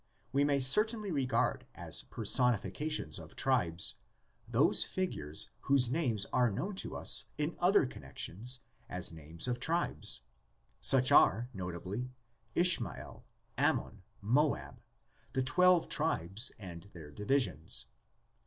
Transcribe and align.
We 0.33 0.43
may 0.43 0.59
certainly 0.59 1.11
regard 1.11 1.67
as 1.75 2.01
personifications 2.01 3.19
of 3.19 3.35
tribes 3.35 3.97
those 4.47 4.83
figures 4.83 5.51
whose 5.59 5.91
names 5.91 6.25
are 6.33 6.49
known 6.49 6.73
to 6.77 6.95
us 6.95 7.25
in 7.37 7.55
other 7.59 7.85
connexions 7.85 8.61
as 8.89 9.13
names 9.13 9.47
of 9.47 9.59
tribes; 9.59 10.21
such 10.81 11.11
are, 11.11 11.51
notably: 11.53 12.09
Ishmael, 12.55 13.27
Ammon, 13.59 14.01
Moab, 14.21 14.81
the 15.33 15.43
twelve 15.43 15.87
tribes 15.87 16.51
and 16.57 16.89
their 16.93 17.11
divisions. 17.11 17.85